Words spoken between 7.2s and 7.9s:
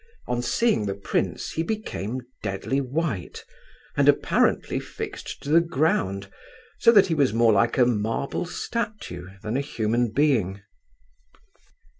more like a